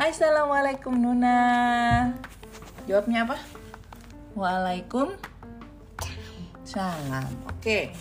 Assalamualaikum 0.00 0.96
Nuna. 0.96 1.36
Jawabnya 2.88 3.28
apa? 3.28 3.36
Waalaikum 4.32 5.12
salam. 6.64 7.28
Oke. 7.44 7.92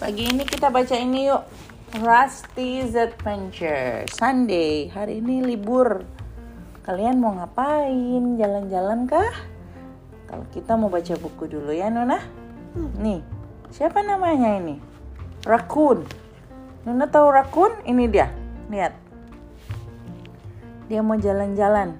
Pagi 0.00 0.32
ini 0.32 0.48
kita 0.48 0.72
baca 0.72 0.96
ini 0.96 1.28
yuk. 1.28 1.44
Rusty's 2.00 2.96
Adventure. 2.96 4.08
Sunday. 4.08 4.88
Hari 4.88 5.20
ini 5.20 5.44
libur. 5.44 6.08
Kalian 6.88 7.20
mau 7.20 7.36
ngapain? 7.36 8.40
Jalan-jalan 8.40 9.04
kah? 9.04 9.36
Kalau 10.24 10.48
kita 10.56 10.72
mau 10.80 10.88
baca 10.88 11.20
buku 11.20 11.52
dulu 11.52 11.68
ya 11.68 11.92
Nuna. 11.92 12.16
Nih. 12.96 13.20
Siapa 13.68 14.00
namanya 14.00 14.56
ini? 14.56 14.80
Raccoon. 15.44 16.00
Nuna 16.88 17.04
tahu 17.12 17.28
raccoon? 17.28 17.76
Ini 17.84 18.08
dia. 18.08 18.32
Lihat 18.72 19.09
dia 20.90 21.06
mau 21.06 21.14
jalan-jalan 21.14 21.94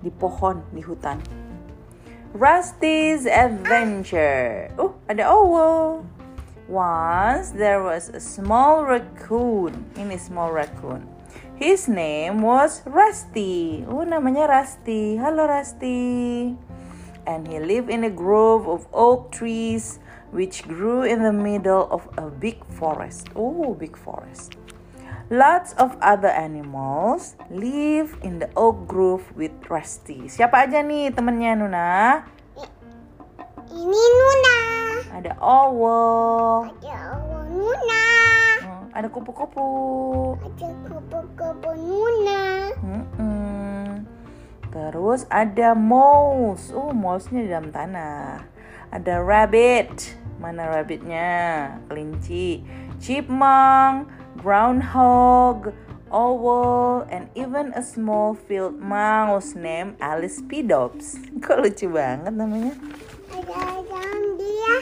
di 0.00 0.08
pohon 0.08 0.64
di 0.72 0.80
hutan. 0.80 1.20
Rusty's 2.32 3.28
Adventure. 3.28 4.72
Oh, 4.80 4.96
ada 5.04 5.28
owl. 5.28 6.08
Once 6.64 7.52
there 7.52 7.84
was 7.84 8.08
a 8.08 8.18
small 8.18 8.88
raccoon. 8.88 9.84
Ini 10.00 10.16
small 10.16 10.48
raccoon. 10.48 11.04
His 11.60 11.84
name 11.84 12.40
was 12.40 12.80
Rusty. 12.88 13.84
Oh, 13.84 14.02
namanya 14.02 14.48
Rusty. 14.48 15.20
Halo 15.20 15.44
Rusty. 15.44 16.56
And 17.28 17.44
he 17.44 17.60
lived 17.60 17.92
in 17.92 18.08
a 18.08 18.10
grove 18.10 18.64
of 18.64 18.88
oak 18.96 19.28
trees 19.28 20.00
which 20.32 20.64
grew 20.64 21.04
in 21.04 21.20
the 21.20 21.36
middle 21.36 21.84
of 21.92 22.08
a 22.16 22.32
big 22.32 22.64
forest. 22.80 23.28
Oh, 23.36 23.76
big 23.76 23.92
forest. 23.92 24.56
Lots 25.32 25.72
of 25.80 25.96
other 26.04 26.28
animals 26.28 27.32
live 27.48 28.12
in 28.20 28.44
the 28.44 28.52
oak 28.60 28.84
grove 28.84 29.24
with 29.32 29.56
Rusty. 29.72 30.28
Siapa 30.28 30.68
aja 30.68 30.84
nih 30.84 31.16
temennya 31.16 31.56
Nuna? 31.56 32.28
Ini 33.72 34.02
Nuna. 34.04 34.58
Ada 35.16 35.32
owl. 35.40 36.68
Ada 36.76 37.24
owl 37.24 37.40
Nuna. 37.56 38.04
Hmm, 38.68 38.84
ada 38.92 39.08
kupu-kupu. 39.08 39.68
Ada 40.44 40.68
kupu-kupu 40.92 41.70
Nuna. 41.72 42.44
Hmm-mm. 42.84 44.04
Terus 44.76 45.24
ada 45.32 45.72
mouse. 45.72 46.68
Oh, 46.76 46.92
mouse-nya 46.92 47.40
di 47.40 47.48
dalam 47.48 47.72
tanah. 47.72 48.44
Ada 48.92 49.24
rabbit. 49.24 50.20
Mana 50.36 50.68
rabbitnya? 50.68 51.32
Kelinci. 51.88 52.60
Chipmunk 53.00 54.23
groundhog, 54.38 55.72
owl, 56.10 57.06
and 57.10 57.28
even 57.34 57.72
a 57.74 57.82
small 57.82 58.34
field 58.34 58.78
mouse 58.78 59.54
named 59.54 59.96
Alice 60.00 60.40
Pedops. 60.42 61.18
Kok 61.44 61.58
lucu 61.66 61.90
banget 61.90 62.34
namanya? 62.34 62.74
Ada 63.34 63.74
dia. 64.38 64.74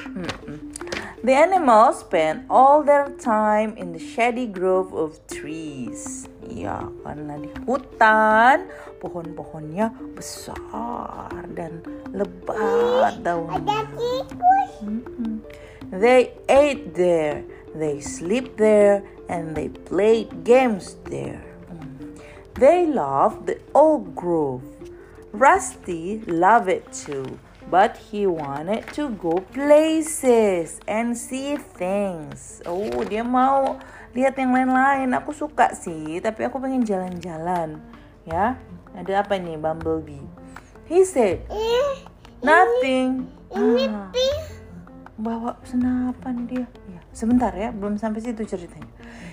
The 1.22 1.34
animals 1.38 2.02
spend 2.02 2.50
all 2.50 2.82
their 2.82 3.06
time 3.14 3.78
in 3.78 3.94
the 3.94 4.02
shady 4.02 4.50
grove 4.50 4.90
of 4.90 5.22
trees. 5.30 6.26
Ya, 6.42 6.82
karena 7.06 7.38
di 7.38 7.48
hutan 7.64 8.66
pohon-pohonnya 8.98 9.94
besar 10.18 11.30
dan 11.54 11.80
lebat 12.10 13.22
daunnya. 13.22 13.62
Ada 13.62 13.78
tikus. 13.94 14.72
They 15.92 16.34
ate 16.50 16.90
there, 16.96 17.46
they 17.76 18.02
sleep 18.02 18.58
there, 18.58 19.06
and 19.32 19.56
they 19.56 19.72
played 19.72 20.44
games 20.44 21.00
there. 21.08 21.40
They 22.52 22.84
loved 22.84 23.48
the 23.48 23.56
old 23.72 24.12
grove. 24.12 24.60
Rusty 25.32 26.20
loved 26.28 26.68
it 26.68 26.84
too, 26.92 27.40
but 27.72 27.96
he 28.12 28.28
wanted 28.28 28.84
to 28.92 29.08
go 29.16 29.40
places 29.56 30.76
and 30.84 31.16
see 31.16 31.56
things. 31.56 32.60
Oh, 32.68 33.00
dia 33.08 33.24
mau 33.24 33.80
lihat 34.12 34.36
yang 34.36 34.52
lain-lain. 34.52 35.16
Aku 35.16 35.32
suka 35.32 35.72
sih, 35.72 36.20
tapi 36.20 36.44
aku 36.44 36.60
pengen 36.60 36.84
jalan-jalan. 36.84 37.80
Ya, 38.28 38.60
ada 38.92 39.24
apa 39.24 39.40
nih, 39.40 39.56
Bumblebee? 39.56 40.20
He 40.84 41.08
said, 41.08 41.48
Eh, 41.48 42.04
nothing. 42.44 43.32
ini 43.56 43.88
Ah 43.88 44.12
bawa 45.22 45.54
senapan 45.62 46.50
dia. 46.50 46.66
Ya, 46.90 47.00
sebentar 47.14 47.54
ya, 47.54 47.70
belum 47.70 47.94
sampai 47.94 48.20
situ 48.24 48.42
ceritanya. 48.42 48.90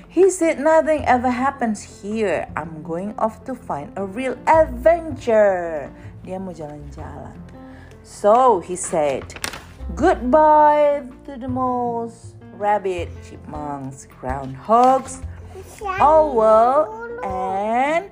He 0.09 0.34
said 0.34 0.58
nothing 0.58 1.06
ever 1.06 1.30
happens 1.30 2.02
here. 2.02 2.50
I'm 2.58 2.81
going 2.81 3.14
off 3.22 3.46
to 3.46 3.53
find 3.53 3.94
a 3.94 4.02
real 4.09 4.34
adventure. 4.50 5.94
Dia 6.25 6.42
mau 6.42 6.50
jalan-jalan. 6.50 7.38
So 8.02 8.58
he 8.58 8.74
said, 8.74 9.38
goodbye 9.94 11.06
to 11.30 11.38
the 11.38 11.46
mouse, 11.46 12.34
rabbit, 12.58 13.14
chipmunks, 13.22 14.09
groundhogs, 14.09 15.22
owl, 16.02 16.90
and 17.22 18.09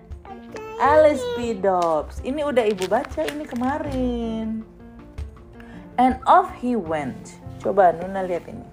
Alice 0.77 1.25
P. 1.33 1.57
Dobbs. 1.57 2.21
Ini 2.21 2.45
udah 2.45 2.61
ibu 2.61 2.85
baca 2.85 3.25
ini 3.25 3.41
kemarin. 3.49 4.61
And 5.97 6.21
off 6.29 6.53
he 6.61 6.77
went. 6.77 7.41
Coba 7.57 7.89
Nuna 7.97 8.21
lihat 8.21 8.45
ini. 8.45 8.69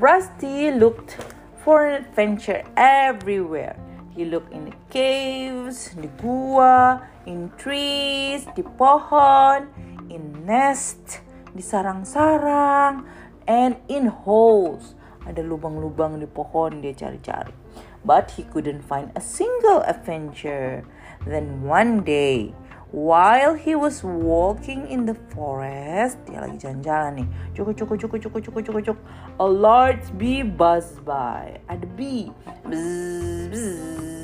Rusty 0.00 0.72
looked 0.72 1.20
for 1.62 1.86
an 1.86 2.02
adventure 2.02 2.62
everywhere. 2.76 3.78
He 4.12 4.26
looked 4.26 4.52
in 4.52 4.68
the 4.68 4.76
caves, 4.90 5.96
di 5.96 6.10
gua, 6.20 7.00
in 7.24 7.48
trees, 7.56 8.44
di 8.52 8.60
pohon, 8.60 9.72
in 10.12 10.44
nest, 10.44 11.24
di 11.56 11.64
sarang-sarang, 11.64 13.08
and 13.48 13.80
in 13.88 14.12
holes. 14.12 14.94
Ada 15.24 15.40
lubang-lubang 15.40 16.20
di 16.20 16.28
pohon 16.28 16.82
dia 16.82 16.92
cari-cari. 16.92 17.54
But 18.02 18.34
he 18.34 18.42
couldn't 18.42 18.82
find 18.82 19.14
a 19.14 19.22
single 19.22 19.86
adventure. 19.86 20.82
Then 21.22 21.62
one 21.62 22.02
day, 22.02 22.50
While 22.92 23.56
he 23.56 23.72
was 23.72 24.04
walking 24.04 24.84
in 24.84 25.08
the 25.08 25.16
forest, 25.32 26.20
dia 26.28 26.44
lagi 26.44 26.60
jalan-jalan 26.60 27.24
nih. 27.24 27.28
Cukup, 27.56 27.72
cukup, 27.72 27.96
cukup, 27.96 28.20
cukup, 28.20 28.40
cukup, 28.44 28.62
cukup, 28.68 28.82
cukup. 28.84 29.00
A 29.40 29.48
large 29.48 30.12
bee 30.20 30.44
buzzed 30.44 31.00
by. 31.00 31.56
Ada 31.72 31.88
bee. 31.96 32.28
Bzz, 32.68 33.48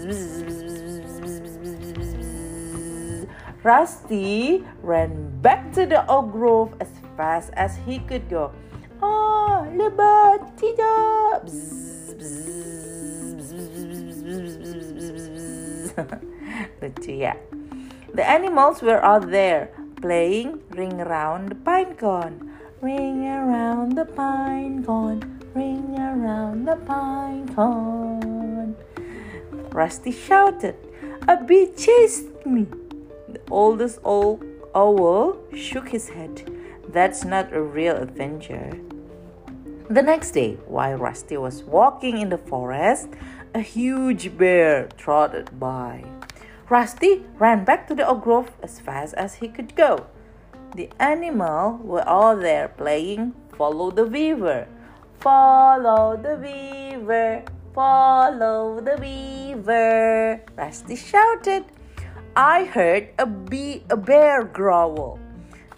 bzz, 0.05 0.45
bzz, 0.45 0.61
bzz, 1.25 1.49
Rusty 3.65 4.63
ran 4.85 5.17
back 5.41 5.73
to 5.73 5.89
the 5.89 6.05
oak 6.05 6.29
grove 6.29 6.77
as 6.85 6.93
fast 7.17 7.49
as 7.57 7.81
he 7.89 8.05
could 8.05 8.29
go. 8.29 8.53
Oh, 9.01 9.65
lebat, 9.73 10.45
tidak. 10.61 11.49
Lucu 16.85 17.13
ya. 17.17 17.33
The 18.15 18.29
animals 18.29 18.83
were 18.83 19.05
out 19.05 19.31
there 19.31 19.71
playing 20.01 20.63
ring 20.71 21.01
around 21.01 21.51
the 21.51 21.55
pine 21.55 21.95
cone. 21.95 22.53
Ring 22.81 23.27
around 23.27 23.97
the 23.97 24.05
pine 24.05 24.85
cone. 24.85 25.41
Ring 25.55 25.99
around 25.99 26.67
the 26.67 26.77
pine 26.77 27.49
cone. 27.55 28.77
Rusty 29.73 30.13
shouted, 30.13 30.77
A 31.29 31.37
bee 31.43 31.71
chased 31.77 32.47
me. 32.47 32.67
The 33.29 33.41
oldest 33.51 33.99
old 34.05 34.45
owl 34.75 35.37
shook 35.55 35.89
his 35.89 36.09
head. 36.09 36.51
That's 36.89 37.25
not 37.25 37.53
a 37.53 37.61
real 37.61 37.97
adventure. 37.97 38.73
The 39.91 40.03
next 40.03 40.33
day, 40.33 40.55
while 40.67 40.97
Rusty 40.97 41.37
was 41.37 41.63
walking 41.63 42.19
in 42.19 42.29
the 42.29 42.39
forest, 42.39 43.09
a 43.55 43.61
huge 43.61 44.37
bear 44.37 44.89
trotted 44.97 45.59
by. 45.59 46.05
Rusty 46.69 47.25
ran 47.39 47.65
back 47.65 47.89
to 47.89 47.95
the 47.95 48.07
oak 48.07 48.23
grove 48.23 48.53
as 48.63 48.81
fast 48.81 49.15
as 49.15 49.37
he 49.37 49.49
could 49.49 49.75
go. 49.75 50.07
The 50.77 50.91
animals 51.01 51.81
were 51.83 52.07
all 52.07 52.37
there 52.37 52.69
playing 52.69 53.35
Follow 53.57 53.91
the 53.91 54.05
Beaver. 54.05 54.69
Follow 55.21 56.17
the 56.17 56.37
beaver, 56.39 57.43
follow 57.75 58.81
the 58.81 58.97
beaver. 59.01 60.41
Rusty 60.55 60.95
shouted. 60.95 61.65
I 62.37 62.65
heard 62.65 63.11
a 63.19 63.27
bee, 63.27 63.83
a 63.91 63.97
bear 63.97 64.45
growl. 64.45 65.19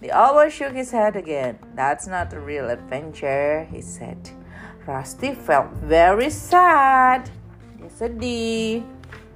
The 0.02 0.12
owl 0.12 0.50
shook 0.50 0.74
his 0.74 0.90
head 0.90 1.16
again. 1.16 1.58
That's 1.74 2.06
not 2.06 2.34
a 2.34 2.40
real 2.40 2.68
adventure, 2.68 3.64
he 3.72 3.80
said. 3.80 4.28
Rusty 4.86 5.32
felt 5.32 5.72
very 5.88 6.28
sad. 6.28 7.30
Dia 7.80 7.88
sedih. 7.88 8.84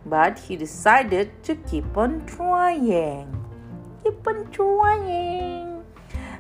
But 0.05 0.37
he 0.39 0.57
decided 0.57 1.33
to 1.49 1.57
keep 1.65 1.97
on 1.97 2.29
trying. 2.29 3.33
Keep 4.05 4.21
on 4.29 4.45
trying. 4.53 5.81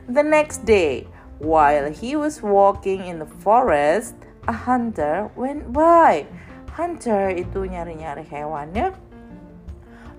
The 0.04 0.20
next 0.22 0.68
day, 0.68 1.08
while 1.40 1.88
he 1.88 2.12
was 2.12 2.44
walking 2.44 3.08
in 3.08 3.18
the 3.18 3.30
forest, 3.40 4.14
a 4.44 4.52
hunter 4.52 5.32
went 5.32 5.72
by. 5.72 6.28
Hunter 6.76 7.32
itu 7.32 7.64
nyari-nyari 7.64 8.26
hewan 8.28 8.74
ya. 8.76 8.92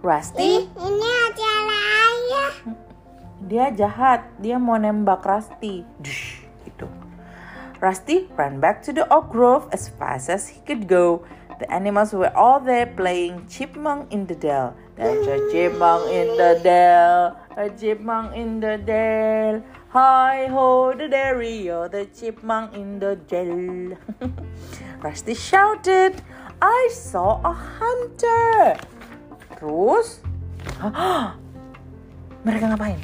Rusty, 0.01 0.69
Ini 0.69 1.09
acara 1.29 1.77
ayah. 1.81 2.53
dia 3.45 3.69
jahat. 3.73 4.25
Dia 4.41 4.57
mau 4.57 4.77
nembak 4.77 5.21
Rusty. 5.25 5.85
Dush, 6.01 6.45
gitu. 6.65 6.89
Rusty 7.81 8.25
ran 8.37 8.57
back 8.57 8.81
to 8.81 8.89
the 8.95 9.05
oak 9.13 9.29
grove 9.29 9.69
as 9.69 9.89
fast 9.89 10.29
as 10.29 10.49
he 10.49 10.61
could 10.65 10.89
go. 10.89 11.21
The 11.59 11.71
animals 11.71 12.11
were 12.11 12.35
all 12.35 12.59
there 12.59 12.85
playing 12.85 13.47
chipmunk 13.47 14.11
in 14.11 14.27
the 14.27 14.35
dell. 14.35 14.75
There's 14.95 15.23
a 15.27 15.39
chipmunk 15.51 16.11
in 16.11 16.27
the 16.35 16.59
dell, 16.59 17.39
a 17.55 17.69
chipmunk 17.71 18.35
in 18.35 18.59
the 18.59 18.75
dell. 18.75 19.63
Hi 19.95 20.47
ho, 20.51 20.91
the 20.91 21.07
dairy, 21.07 21.71
oh, 21.71 21.87
the 21.87 22.11
chipmunk 22.11 22.75
in 22.75 22.99
the 22.99 23.15
dell. 23.15 23.95
Rusty 25.03 25.33
shouted, 25.33 26.19
I 26.61 26.89
saw 26.91 27.39
a 27.39 27.55
hunter. 27.55 28.75
Terus, 29.55 30.19
mereka 32.43 32.75
ngapain? 32.75 32.99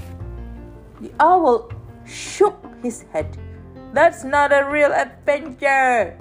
The 0.99 1.15
owl 1.23 1.71
shook 2.03 2.59
his 2.83 3.07
head. 3.15 3.31
That's 3.95 4.27
not 4.27 4.51
a 4.51 4.67
real 4.67 4.91
adventure. 4.91 6.19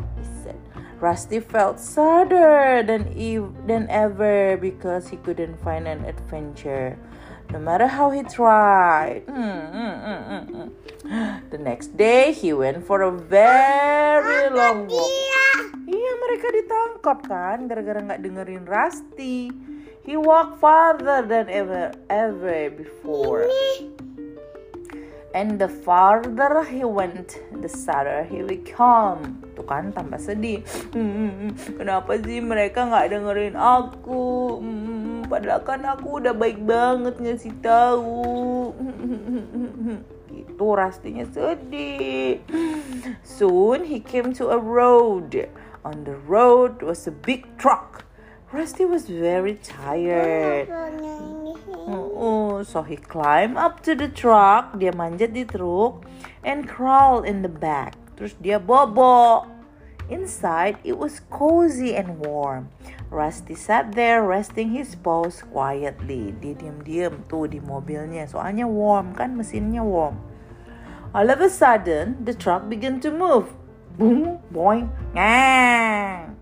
Rusty 1.01 1.41
felt 1.41 1.81
sadder 1.81 2.85
than, 2.85 3.09
ev- 3.17 3.57
than 3.67 3.89
ever 3.89 4.57
because 4.61 5.09
he 5.09 5.17
couldn't 5.17 5.57
find 5.65 5.89
an 5.89 6.05
adventure. 6.05 7.01
No 7.51 7.59
matter 7.59 7.89
how 7.89 8.11
he 8.13 8.23
tried. 8.23 9.27
Mm, 9.27 9.73
mm, 9.75 10.45
mm. 10.47 10.71
The 11.51 11.59
next 11.59 11.97
day, 11.97 12.31
he 12.31 12.53
went 12.53 12.87
for 12.87 13.03
a 13.03 13.11
very 13.11 14.47
long 14.55 14.87
walk. 14.87 15.11
Iya 15.91 16.13
mereka 16.23 16.47
ditangkap 16.55 17.19
kan 17.27 17.67
gara-gara 17.67 17.99
nggak 17.99 18.23
dengerin 18.23 18.63
Rusty. 18.63 19.51
He 20.07 20.15
walked 20.15 20.63
farther 20.63 21.27
than 21.27 21.51
ever 21.51 21.91
ever 22.07 22.71
before. 22.71 23.51
And 25.31 25.63
the 25.63 25.71
farther 25.71 26.67
he 26.67 26.83
went, 26.83 27.39
the 27.63 27.71
sadder 27.71 28.27
he 28.27 28.43
become. 28.43 29.39
Tuh 29.55 29.63
kan 29.63 29.95
tambah 29.95 30.19
sedih. 30.19 30.67
Hmm, 30.91 31.55
kenapa 31.79 32.19
sih 32.19 32.43
mereka 32.43 32.91
nggak 32.91 33.15
dengerin 33.15 33.55
aku? 33.55 34.59
Hmm, 34.59 35.23
padahal 35.31 35.63
kan 35.63 35.87
aku 35.87 36.19
udah 36.19 36.35
baik 36.35 36.59
banget 36.67 37.15
ngasih 37.23 37.55
tahu. 37.63 38.75
Gitu 40.35 40.67
Rustynya 40.67 41.31
sedih. 41.31 42.43
Soon 43.23 43.87
he 43.87 44.03
came 44.03 44.35
to 44.35 44.51
a 44.51 44.59
road. 44.59 45.47
On 45.87 46.03
the 46.03 46.19
road 46.27 46.83
was 46.83 47.07
a 47.07 47.15
big 47.15 47.47
truck. 47.55 48.03
Rusty 48.51 48.83
was 48.83 49.07
very 49.07 49.63
tired. 49.63 50.67
Oh, 52.61 52.63
so 52.63 52.85
he 52.85 53.01
climbed 53.01 53.57
up 53.57 53.81
to 53.89 53.97
the 53.97 54.13
truck. 54.13 54.77
Dia 54.77 54.93
manjat 54.93 55.33
di 55.33 55.49
truk 55.49 56.05
and 56.45 56.69
crawl 56.69 57.25
in 57.25 57.41
the 57.41 57.49
back. 57.49 57.97
Terus 58.21 58.37
dia 58.37 58.61
bobo. 58.61 59.49
Inside, 60.13 60.77
it 60.85 61.01
was 61.01 61.25
cozy 61.33 61.97
and 61.97 62.21
warm. 62.21 62.69
Rusty 63.09 63.57
sat 63.57 63.97
there 63.97 64.21
resting 64.21 64.77
his 64.77 64.93
paws 64.93 65.41
quietly. 65.41 66.37
Dia 66.37 66.53
diam-diam 66.53 67.25
tuh 67.33 67.49
di 67.49 67.65
mobilnya. 67.65 68.29
Soalnya 68.29 68.69
warm 68.69 69.17
kan 69.17 69.41
mesinnya 69.41 69.81
warm. 69.81 70.21
All 71.17 71.33
of 71.33 71.41
a 71.41 71.49
sudden, 71.49 72.21
the 72.29 72.37
truck 72.37 72.69
began 72.69 73.01
to 73.01 73.09
move. 73.09 73.57
Boom, 73.97 74.37
boing, 74.53 74.93
ngang. 75.17 76.37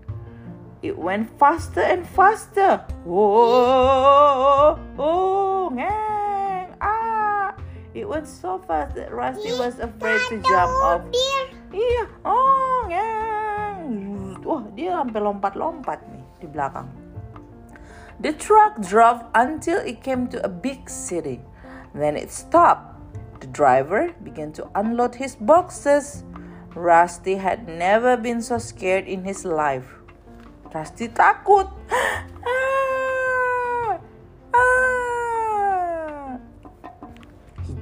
It 0.83 0.99
went 0.99 1.31
faster 1.39 1.79
and 1.79 2.03
faster. 2.03 2.83
Oh, 3.07 4.75
oh, 4.99 5.71
ngang, 5.71 5.87
ah. 5.87 5.98
It 5.98 5.98
went 8.09 8.25
so 8.25 8.57
fast 8.65 8.97
that 8.97 9.13
Rusty 9.13 9.53
was 9.53 9.77
afraid 9.77 10.17
to 10.33 10.41
jump 10.41 10.73
off. 10.81 11.05
Iya, 11.69 12.03
oh, 12.25 12.89
ngang. 12.89 14.41
Wah, 14.41 14.65
dia 14.73 14.97
sampai 14.97 15.21
lompat-lompat 15.21 16.01
nih 16.09 16.25
di 16.41 16.47
belakang. 16.49 16.89
The 18.17 18.33
truck 18.33 18.81
drove 18.81 19.21
until 19.37 19.77
it 19.85 20.01
came 20.01 20.25
to 20.33 20.41
a 20.41 20.49
big 20.49 20.89
city. 20.89 21.39
Then 21.93 22.17
it 22.17 22.33
stopped. 22.33 22.97
The 23.39 23.47
driver 23.53 24.11
began 24.25 24.51
to 24.59 24.67
unload 24.75 25.15
his 25.15 25.37
boxes. 25.37 26.25
Rusty 26.73 27.37
had 27.39 27.69
never 27.69 28.17
been 28.17 28.41
so 28.41 28.57
scared 28.57 29.07
in 29.07 29.23
his 29.23 29.45
life. 29.45 29.87
Rusty 30.73 31.07
takut. 31.07 31.69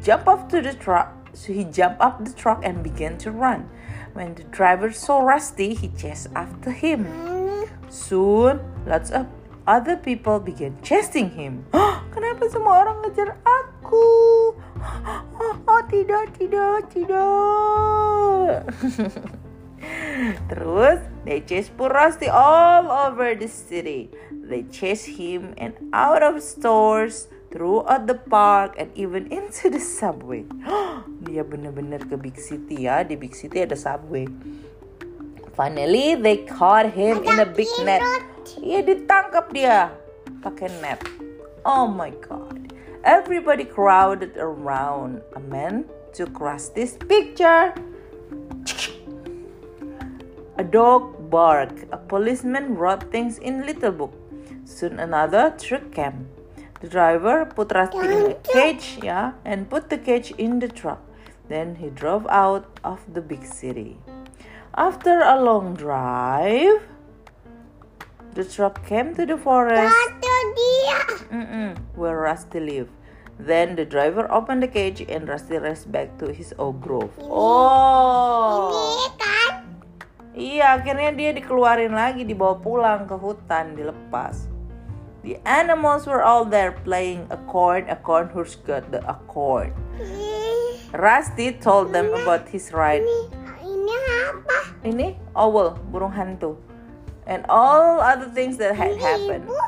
jumped 0.07 0.27
up 0.31 0.48
to 0.48 0.63
the 0.63 0.71
truck. 0.71 1.12
So 1.36 1.51
he 1.51 1.68
jumped 1.68 2.00
up 2.00 2.24
the 2.24 2.31
truck 2.31 2.63
and 2.63 2.81
began 2.81 3.19
to 3.27 3.31
run. 3.31 3.68
When 4.15 4.39
the 4.39 4.48
driver 4.48 4.95
saw 4.95 5.19
Rusty, 5.19 5.75
he 5.75 5.92
chased 6.00 6.31
after 6.33 6.71
him. 6.71 7.12
Soon, 7.92 8.63
lots 8.88 9.12
of 9.12 9.27
other 9.68 10.00
people 10.00 10.39
began 10.39 10.80
chasing 10.80 11.36
him. 11.36 11.68
Kenapa 12.15 12.48
semua 12.48 12.88
orang 12.88 13.04
ngejar 13.04 13.36
aku? 13.44 14.07
Oh, 15.68 15.83
tidak, 15.92 16.31
tidak, 16.39 16.88
tidak. 16.95 18.63
Terus, 20.50 21.03
they 21.27 21.44
chased 21.44 21.75
poor 21.75 21.92
Rusty 21.92 22.31
all 22.31 22.88
over 22.88 23.36
the 23.36 23.51
city. 23.51 24.07
They 24.31 24.63
chased 24.71 25.19
him 25.19 25.51
and 25.60 25.75
out 25.92 26.24
of 26.24 26.39
stores, 26.39 27.27
throughout 27.57 28.06
the 28.06 28.13
park, 28.13 28.77
and 28.77 28.94
even 28.94 29.25
into 29.33 29.74
the 29.74 29.81
subway. 29.81 30.45
Dia 31.25 31.42
bener-bener 31.42 32.06
ke 32.06 32.13
big 32.13 32.38
city 32.38 32.86
ya. 32.86 33.01
Di 33.01 33.18
big 33.18 33.33
city 33.33 33.65
ada 33.65 33.74
subway. 33.74 34.30
Finally, 35.57 36.21
they 36.21 36.45
caught 36.45 36.94
him 36.94 37.25
in 37.25 37.42
a 37.42 37.50
big 37.50 37.65
net. 37.81 38.06
Iya, 38.62 38.86
ditangkap 38.86 39.50
dia 39.50 39.89
pakai 40.45 40.69
net. 40.86 41.01
Oh 41.65 41.89
my 41.89 42.13
god. 42.21 42.69
Everybody 43.01 43.65
crowded 43.65 44.38
around. 44.38 45.25
A 45.33 45.42
man 45.42 45.89
took 46.13 46.38
Rusty's 46.38 46.94
picture. 47.10 47.74
A 50.62 50.65
dog 50.65 51.10
barked. 51.33 51.89
A 51.89 51.98
policeman 51.98 52.77
wrote 52.77 53.10
things 53.10 53.41
in 53.41 53.65
little 53.65 53.91
book. 53.91 54.13
Soon 54.62 55.01
another 55.01 55.58
truck 55.58 55.89
came. 55.89 56.29
The 56.79 56.88
driver 56.88 57.46
put 57.46 57.74
Rusty 57.74 57.98
in 57.98 58.31
a 58.31 58.38
cage, 58.53 59.00
yeah, 59.01 59.34
and 59.41 59.65
put 59.69 59.89
the 59.89 59.98
cage 59.98 60.29
in 60.38 60.60
the 60.60 60.67
truck. 60.69 61.01
Then 61.50 61.81
he 61.81 61.89
drove 61.89 62.27
out 62.29 62.69
of 62.84 63.01
the 63.10 63.22
big 63.22 63.41
city. 63.46 63.98
After 64.77 65.25
a 65.25 65.41
long 65.41 65.74
drive, 65.74 66.86
the 68.38 68.46
truck 68.46 68.86
came 68.86 69.15
to 69.17 69.25
the 69.25 69.38
forest 69.41 69.89
where 71.98 72.17
Rusty 72.22 72.60
lived. 72.60 72.93
Then 73.39 73.74
the 73.74 73.86
driver 73.86 74.29
opened 74.29 74.62
the 74.62 74.69
cage 74.69 75.01
and 75.01 75.25
Rusty 75.29 75.57
raced 75.57 75.91
back 75.91 76.17
to 76.22 76.29
his 76.34 76.53
oak 76.57 76.81
grove. 76.81 77.13
Oh, 77.22 78.69
Ini 78.74 79.07
kan. 79.17 79.53
iya 80.38 80.77
akhirnya 80.77 81.13
dia 81.13 81.34
dikeluarin 81.34 81.93
lagi, 81.93 82.22
dibawa 82.25 82.57
pulang 82.62 83.10
ke 83.10 83.13
hutan, 83.17 83.74
dilepas. 83.74 84.56
The 85.27 85.36
animals 85.43 86.07
were 86.07 86.24
all 86.24 86.48
there 86.48 86.72
playing 86.88 87.27
accord. 87.27 87.91
Acorn 87.91 88.31
who's 88.31 88.55
got 88.55 88.88
the 88.96 89.03
accord. 89.03 89.75
Ih, 90.00 90.79
Rusty 90.96 91.51
told 91.51 91.91
them 91.91 92.15
about 92.15 92.48
his 92.48 92.72
ride. 92.72 93.03
Ini, 93.03 93.27
ini 93.60 93.96
apa? 94.24 94.57
Ini 94.88 95.07
owl, 95.36 95.75
burung 95.91 96.15
hantu, 96.15 96.55
and 97.27 97.43
all 97.51 98.00
other 98.00 98.31
things 98.31 98.55
that 98.55 98.79
had 98.79 98.96
happened. 99.03 99.51
Ibu. 99.51 99.60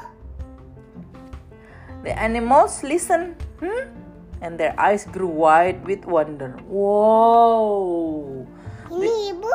The 2.07 2.15
animals 2.15 2.79
listened, 2.79 3.35
hmm? 3.59 3.91
and 4.39 4.55
their 4.55 4.71
eyes 4.79 5.03
grew 5.03 5.27
wide 5.27 5.83
with 5.83 6.07
wonder. 6.07 6.55
Wow! 6.71 8.47
Ini 8.87 9.35
ibu. 9.35 9.51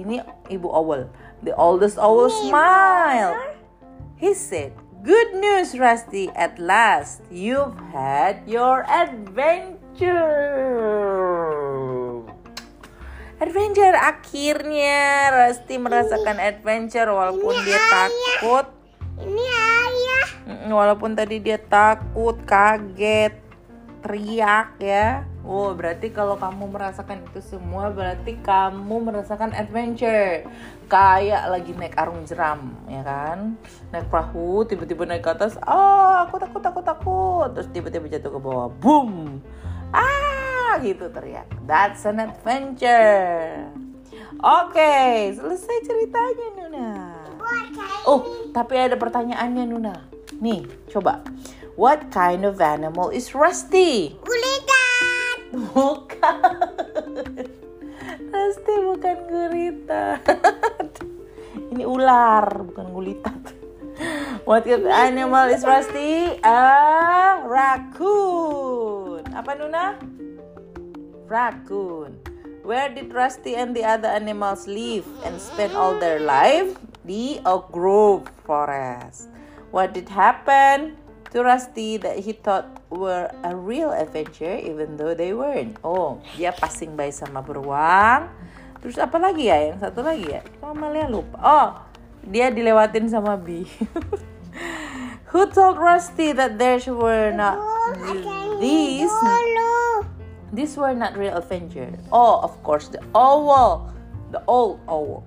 Ini 0.00 0.14
ibu 0.48 0.72
owl. 0.72 1.12
The 1.44 1.52
oldest 1.60 2.00
owl 2.00 2.32
smiled. 2.32 3.36
He 4.16 4.32
said, 4.32 4.72
Good 5.02 5.34
news, 5.34 5.74
Rusty. 5.74 6.30
At 6.38 6.62
last, 6.62 7.26
you've 7.26 7.74
had 7.90 8.46
your 8.46 8.86
adventure. 8.86 10.14
Adventure 13.42 13.98
akhirnya 13.98 15.26
Rusty 15.34 15.82
merasakan 15.82 16.38
adventure 16.38 17.10
walaupun 17.10 17.50
dia 17.66 17.82
takut. 17.82 18.70
Ini 19.18 19.42
ayah. 19.42 20.70
Walaupun 20.70 21.18
tadi 21.18 21.42
dia 21.42 21.58
takut, 21.58 22.38
kaget. 22.46 23.41
Teriak 24.02 24.76
ya. 24.82 25.22
Oh, 25.46 25.74
berarti 25.74 26.10
kalau 26.10 26.34
kamu 26.38 26.70
merasakan 26.70 27.22
itu 27.26 27.38
semua 27.42 27.90
berarti 27.94 28.38
kamu 28.42 29.08
merasakan 29.08 29.54
adventure. 29.54 30.46
Kayak 30.90 31.48
lagi 31.48 31.72
naik 31.72 31.96
arung 31.96 32.26
jeram, 32.26 32.74
ya 32.90 33.00
kan? 33.06 33.56
Naik 33.94 34.10
perahu, 34.10 34.66
tiba-tiba 34.66 35.06
naik 35.08 35.24
ke 35.24 35.30
atas, 35.32 35.56
ah, 35.64 36.26
aku 36.26 36.36
takut, 36.42 36.60
takut, 36.60 36.84
takut. 36.84 37.48
Terus 37.54 37.68
tiba-tiba 37.70 38.06
jatuh 38.10 38.30
ke 38.34 38.40
bawah, 38.42 38.68
boom. 38.68 39.40
Ah, 39.94 40.76
gitu 40.82 41.08
teriak. 41.08 41.48
That's 41.64 42.04
an 42.04 42.20
adventure. 42.20 43.70
Oke, 44.42 45.30
selesai 45.38 45.76
ceritanya 45.86 46.48
Nuna. 46.58 46.90
Oh, 48.02 48.50
tapi 48.50 48.74
ada 48.74 48.98
pertanyaannya 48.98 49.64
Nuna. 49.70 49.94
Nih, 50.42 50.66
coba. 50.90 51.22
What 51.72 52.12
kind 52.12 52.44
of 52.44 52.60
animal 52.60 53.08
is 53.08 53.32
Rusty? 53.32 54.12
Gulita. 54.20 54.84
Bukan. 55.72 56.52
Rusty 58.28 58.74
bukan 58.76 59.16
gurita. 59.24 60.20
Ini 61.72 61.88
ular, 61.88 62.44
bukan 62.68 62.92
gulita. 62.92 63.32
What 64.44 64.68
kind 64.68 64.84
of 64.84 64.92
animal 64.92 65.48
is 65.48 65.64
Rusty? 65.64 66.36
A 66.44 67.40
raccoon. 67.40 69.24
Apa 69.32 69.56
Nuna? 69.56 69.96
Raccoon. 71.24 72.20
Where 72.68 72.92
did 72.92 73.16
Rusty 73.16 73.56
and 73.56 73.72
the 73.72 73.88
other 73.88 74.12
animals 74.12 74.68
live 74.68 75.08
and 75.24 75.40
spend 75.40 75.72
all 75.72 75.96
their 75.96 76.20
life? 76.20 76.76
The 77.08 77.40
Oak 77.48 77.72
Grove 77.72 78.28
Forest. 78.44 79.32
What 79.72 79.96
did 79.96 80.12
happen 80.12 81.00
to 81.32 81.40
Rusty 81.40 81.96
that 81.96 82.20
he 82.20 82.36
thought 82.36 82.84
were 82.92 83.32
a 83.40 83.56
real 83.56 83.90
adventure 83.90 84.52
even 84.60 85.00
though 85.00 85.16
they 85.16 85.32
weren't? 85.32 85.80
Oh, 85.80 86.20
dia 86.36 86.52
passing 86.52 86.92
by 86.92 87.08
sama 87.08 87.40
beruang. 87.40 88.28
Terus 88.84 89.00
apa 89.00 89.16
lagi 89.16 89.48
ya? 89.48 89.72
Yang 89.72 89.78
satu 89.88 90.04
lagi 90.04 90.28
ya? 90.28 90.44
Amalia 90.60 91.08
lupa. 91.08 91.36
Oh, 91.40 91.68
dia 92.28 92.52
dilewatin 92.52 93.08
sama 93.08 93.40
bee. 93.40 93.64
Who 95.32 95.48
told 95.48 95.80
Rusty 95.80 96.36
that 96.36 96.60
there 96.60 96.76
were 96.92 97.32
not 97.32 97.56
these. 98.60 99.08
These 100.52 100.76
were 100.76 100.92
not 100.92 101.16
real 101.16 101.40
adventure. 101.40 101.96
Oh, 102.12 102.44
of 102.44 102.60
course, 102.60 102.92
the 102.92 103.00
owl, 103.16 103.88
the 104.28 104.44
old 104.44 104.84
owl. 104.84 105.24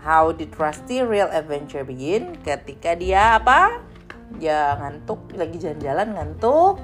How 0.00 0.32
did 0.32 0.56
Rusty 0.56 1.04
real 1.04 1.28
adventure 1.28 1.84
begin? 1.84 2.40
Ketika 2.40 2.96
dia 2.96 3.36
apa? 3.36 3.91
Dia 4.38 4.78
ngantuk, 4.80 5.32
lagi 5.34 5.56
jalan-jalan 5.60 6.08
ngantuk. 6.14 6.76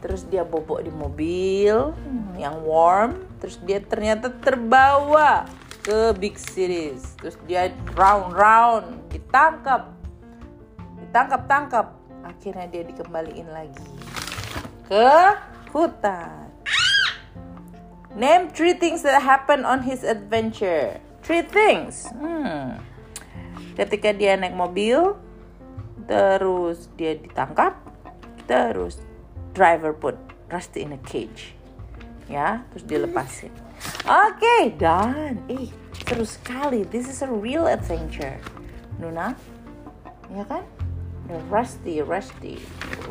Terus 0.00 0.24
dia 0.32 0.48
bobok 0.48 0.80
di 0.80 0.92
mobil 0.94 1.92
yang 2.40 2.64
warm. 2.64 3.20
Terus 3.38 3.60
dia 3.62 3.84
ternyata 3.84 4.32
terbawa 4.32 5.44
ke 5.84 6.16
big 6.16 6.40
cities. 6.40 7.16
Terus 7.20 7.36
dia 7.44 7.68
round 7.92 8.32
round, 8.32 8.86
ditangkap, 9.12 9.92
ditangkap 11.04 11.42
tangkap. 11.44 11.86
Akhirnya 12.24 12.68
dia 12.68 12.82
dikembaliin 12.84 13.48
lagi 13.52 13.92
ke 14.90 15.10
hutan. 15.70 16.50
Name 18.10 18.50
three 18.50 18.74
things 18.74 19.06
that 19.06 19.22
happened 19.22 19.62
on 19.62 19.86
his 19.86 20.02
adventure. 20.02 20.98
Three 21.22 21.46
things. 21.46 22.10
Hmm. 22.10 22.82
Ketika 23.78 24.10
dia 24.10 24.34
naik 24.34 24.58
mobil, 24.58 25.14
terus 26.10 26.90
dia 26.98 27.14
ditangkap, 27.14 27.78
terus 28.50 28.98
driver 29.54 29.94
put 29.94 30.18
Rusty 30.50 30.82
in 30.82 30.90
a 30.90 31.00
cage. 31.06 31.54
Ya, 32.26 32.66
terus 32.74 32.82
dilepasin. 32.90 33.54
Oke, 34.10 34.74
done. 34.74 35.38
Eh, 35.46 35.70
seru 36.02 36.26
sekali. 36.26 36.82
This 36.90 37.06
is 37.06 37.22
a 37.22 37.30
real 37.30 37.70
adventure. 37.70 38.42
Nuna, 38.98 39.38
ya 40.34 40.42
kan? 40.50 40.66
Rusty, 41.46 42.02
Rusty, 42.02 42.58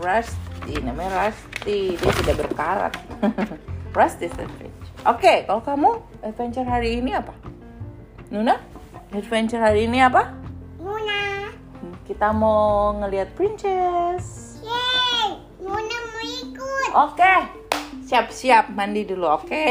Rusty, 0.03 0.75
namanya 0.83 1.31
Rusty. 1.31 1.95
Dia 1.95 2.11
sudah 2.19 2.35
berkarat. 2.35 2.93
Rusty's 3.97 4.35
adventure. 4.35 4.91
Oke, 5.07 5.47
kalau 5.47 5.63
kamu 5.63 5.89
adventure 6.19 6.67
hari 6.67 6.99
ini 6.99 7.15
apa? 7.15 7.31
Nuna, 8.27 8.59
adventure 9.15 9.63
hari 9.63 9.87
ini 9.87 10.03
apa? 10.03 10.38
Kita 12.09 12.33
mau 12.33 12.89
ngelihat 12.97 13.37
princess. 13.37 14.57
Yeay. 14.65 15.37
Luna 15.61 15.97
mau 16.09 16.23
ikut. 16.25 16.89
Oke, 16.97 17.35
siap-siap 18.01 18.73
mandi 18.73 19.05
dulu, 19.05 19.29
oke? 19.29 19.69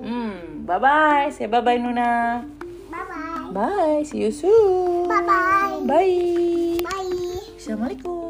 Hmm, 0.00 0.64
bye 0.64 0.80
bye. 0.80 1.28
Say 1.28 1.52
bye 1.52 1.60
bye 1.60 1.76
Nuna. 1.76 2.40
Bye-bye. 2.88 3.52
Bye, 3.52 4.00
see 4.08 4.24
you 4.24 4.32
soon. 4.32 5.12
Bye-bye. 5.12 5.84
Bye. 5.84 6.80
Bye. 6.88 7.44
Assalamualaikum. 7.60 8.21